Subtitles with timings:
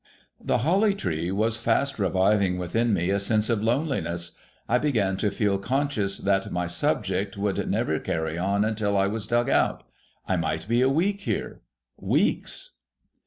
[0.43, 4.31] The Holly Tree was fast reviving within me a sense of loneliness.
[4.67, 9.27] I began to feel conscious that my subject would never carry on until I was
[9.27, 9.83] dug out.
[10.27, 11.61] I might be a week here,—
[11.97, 12.77] weeks